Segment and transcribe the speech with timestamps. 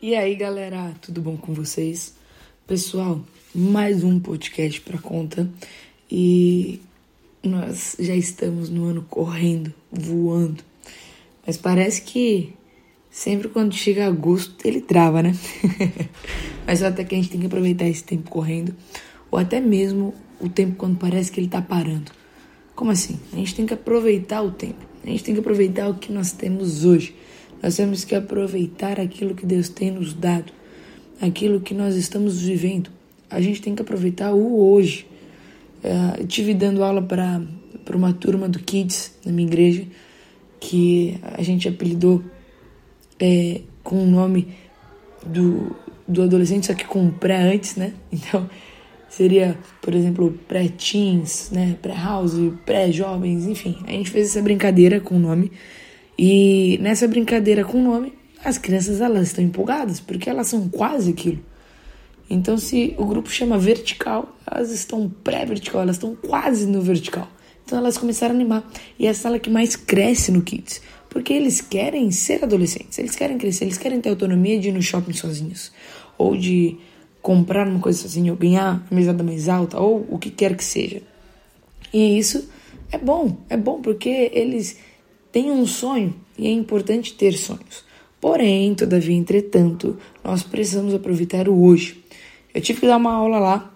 [0.00, 2.14] E aí, galera, tudo bom com vocês?
[2.68, 3.20] Pessoal,
[3.52, 5.50] mais um podcast para conta
[6.08, 6.80] e
[7.42, 10.62] nós já estamos no ano correndo, voando.
[11.44, 12.52] Mas parece que
[13.10, 15.34] sempre quando chega agosto ele trava, né?
[16.64, 18.76] Mas até que a gente tem que aproveitar esse tempo correndo,
[19.32, 22.12] ou até mesmo o tempo quando parece que ele tá parando.
[22.76, 23.18] Como assim?
[23.32, 24.86] A gente tem que aproveitar o tempo.
[25.02, 27.16] A gente tem que aproveitar o que nós temos hoje.
[27.62, 30.52] Nós temos que aproveitar aquilo que Deus tem nos dado,
[31.20, 32.90] aquilo que nós estamos vivendo.
[33.30, 35.06] A gente tem que aproveitar o hoje.
[35.82, 37.40] Uh, tive dando aula para
[37.94, 39.84] uma turma do Kids na minha igreja,
[40.60, 42.22] que a gente apelidou
[43.18, 44.48] é, com o nome
[45.26, 47.92] do, do adolescente, só que com pré antes, né?
[48.12, 48.48] Então
[49.08, 51.76] seria, por exemplo, pré-teens, né?
[51.80, 52.34] Pré-house,
[52.64, 53.76] pré-jovens, enfim.
[53.86, 55.50] A gente fez essa brincadeira com o nome.
[56.18, 58.12] E nessa brincadeira com o nome,
[58.44, 61.38] as crianças elas estão empolgadas, porque elas são quase aquilo.
[62.28, 67.28] Então, se o grupo chama vertical, elas estão pré-vertical, elas estão quase no vertical.
[67.64, 68.70] Então, elas começaram a animar.
[68.98, 73.14] E é a sala que mais cresce no Kids, porque eles querem ser adolescentes, eles
[73.14, 75.72] querem crescer, eles querem ter autonomia de ir no shopping sozinhos,
[76.18, 76.76] ou de
[77.22, 80.64] comprar uma coisa sozinho, ou ganhar a mesada mais alta, ou o que quer que
[80.64, 81.00] seja.
[81.92, 82.48] E isso
[82.92, 84.76] é bom, é bom porque eles
[85.30, 87.84] tem um sonho e é importante ter sonhos.
[88.20, 92.02] Porém, todavia, entretanto, nós precisamos aproveitar o hoje.
[92.52, 93.72] Eu tive que dar uma aula lá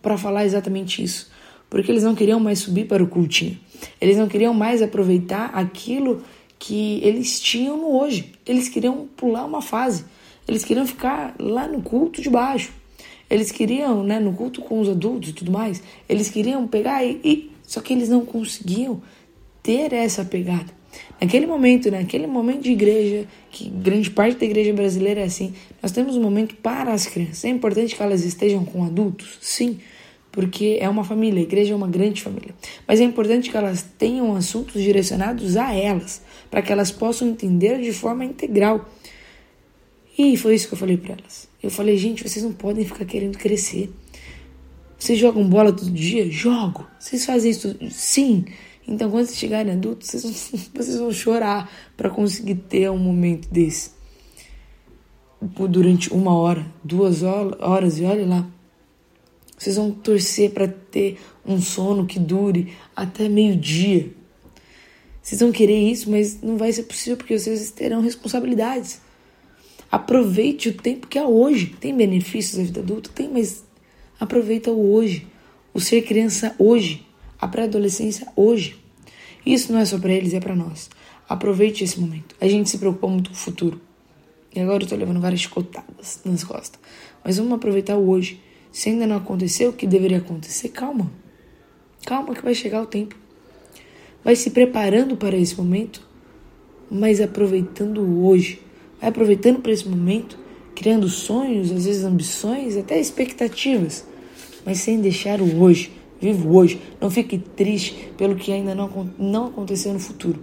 [0.00, 1.30] para falar exatamente isso,
[1.68, 3.58] porque eles não queriam mais subir para o cultinho.
[4.00, 6.22] Eles não queriam mais aproveitar aquilo
[6.58, 8.32] que eles tinham no hoje.
[8.46, 10.04] Eles queriam pular uma fase.
[10.46, 12.72] Eles queriam ficar lá no culto de baixo.
[13.28, 15.82] Eles queriam, né, no culto com os adultos e tudo mais.
[16.08, 19.00] Eles queriam pegar e, e só que eles não conseguiam
[19.62, 20.79] ter essa pegada.
[21.20, 25.52] Naquele momento, naquele momento de igreja, que grande parte da igreja brasileira é assim,
[25.82, 27.44] nós temos um momento para as crianças.
[27.44, 29.38] É importante que elas estejam com adultos?
[29.40, 29.78] Sim,
[30.32, 32.54] porque é uma família, a igreja é uma grande família.
[32.86, 37.80] Mas é importante que elas tenham assuntos direcionados a elas, para que elas possam entender
[37.80, 38.88] de forma integral.
[40.16, 41.48] E foi isso que eu falei para elas.
[41.62, 43.90] Eu falei, gente, vocês não podem ficar querendo crescer.
[44.98, 46.30] Vocês jogam bola todo dia?
[46.30, 46.86] Jogo.
[46.98, 47.76] Vocês fazem isso?
[47.90, 48.44] Sim.
[48.90, 50.32] Então, quando vocês chegarem adultos, vocês vão,
[50.74, 53.92] vocês vão chorar para conseguir ter um momento desse.
[55.40, 58.50] Durante uma hora, duas horas, e olha lá.
[59.56, 64.10] Vocês vão torcer para ter um sono que dure até meio-dia.
[65.22, 69.00] Vocês vão querer isso, mas não vai ser possível porque vocês terão responsabilidades.
[69.90, 71.76] Aproveite o tempo que é hoje.
[71.78, 73.10] Tem benefícios da vida adulta?
[73.14, 73.64] Tem, mas
[74.18, 75.26] aproveita o hoje.
[75.72, 77.06] O ser criança hoje.
[77.40, 78.78] A pré-adolescência hoje.
[79.44, 80.90] Isso não é só para eles, é para nós.
[81.28, 82.34] Aproveite esse momento.
[82.40, 83.80] A gente se preocupa muito com o futuro.
[84.54, 86.80] E agora eu tô levando várias chicotadas nas costas.
[87.24, 88.40] Mas vamos aproveitar o hoje.
[88.72, 91.10] Se ainda não aconteceu o que deveria acontecer, calma.
[92.04, 93.16] Calma que vai chegar o tempo.
[94.22, 96.06] Vai se preparando para esse momento,
[96.90, 98.60] mas aproveitando o hoje.
[99.00, 100.38] Vai aproveitando para esse momento,
[100.74, 104.04] criando sonhos, às vezes ambições, até expectativas,
[104.64, 105.99] mas sem deixar o hoje.
[106.20, 106.80] Viva hoje.
[107.00, 108.88] Não fique triste pelo que ainda não,
[109.18, 110.42] não aconteceu no futuro.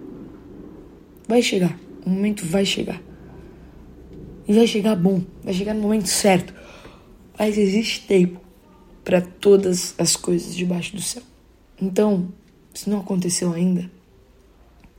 [1.27, 1.77] Vai chegar.
[2.05, 3.01] O momento vai chegar.
[4.47, 5.21] E vai chegar bom.
[5.43, 6.53] Vai chegar no momento certo.
[7.37, 8.39] Mas existe tempo
[9.03, 11.23] para todas as coisas debaixo do céu.
[11.79, 12.27] Então,
[12.73, 13.89] se não aconteceu ainda,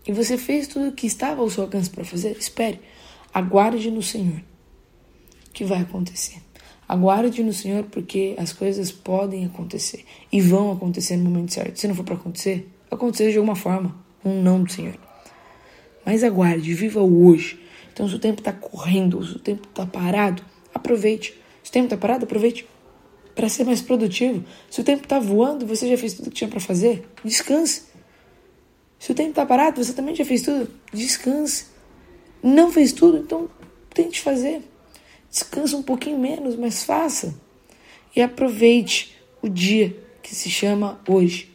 [0.06, 2.80] e você fez tudo o que estava ao seu alcance para fazer, espere.
[3.34, 4.40] Aguarde no Senhor
[5.52, 6.40] que vai acontecer.
[6.88, 11.78] Aguarde no Senhor porque as coisas podem acontecer e vão acontecer no momento certo.
[11.78, 13.94] Se não for para acontecer, acontecer de alguma forma,
[14.24, 14.96] um não do Senhor.
[16.04, 17.60] Mas aguarde, viva o hoje.
[17.92, 20.42] Então, se o tempo está correndo, se o tempo está parado,
[20.72, 21.34] aproveite.
[21.62, 22.66] Se o tempo está parado, aproveite
[23.34, 24.42] para ser mais produtivo.
[24.70, 27.82] Se o tempo está voando, você já fez tudo que tinha para fazer, descanse.
[28.98, 31.66] Se o tempo está parado, você também já fez tudo, descanse.
[32.42, 33.48] Não fez tudo, então
[33.92, 34.62] tente fazer.
[35.30, 37.38] Descansa um pouquinho menos, mas faça.
[38.14, 41.50] E aproveite o dia que se chama hoje.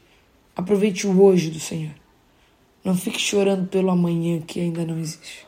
[0.55, 1.93] Aproveite o hoje do Senhor.
[2.83, 5.47] Não fique chorando pelo amanhã que ainda não existe.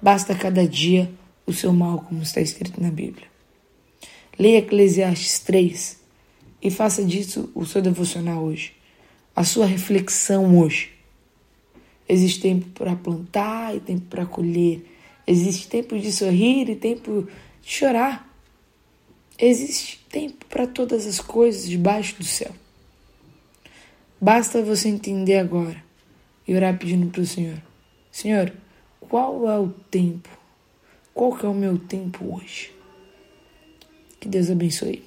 [0.00, 1.10] Basta cada dia
[1.46, 3.26] o seu mal, como está escrito na Bíblia.
[4.38, 6.00] Leia Eclesiastes 3
[6.62, 8.72] e faça disso o seu devocional hoje,
[9.34, 10.92] a sua reflexão hoje.
[12.08, 14.84] Existe tempo para plantar e tempo para colher
[15.26, 17.28] Existe tempo de sorrir e tempo
[17.62, 18.32] de chorar.
[19.38, 22.52] Existe tempo para todas as coisas debaixo do céu.
[24.20, 25.84] Basta você entender agora
[26.46, 27.60] e orar pedindo para o Senhor:
[28.10, 28.52] Senhor,
[29.00, 30.28] qual é o tempo
[31.16, 32.70] qual que é o meu tempo hoje.
[34.20, 35.02] Que Deus abençoe.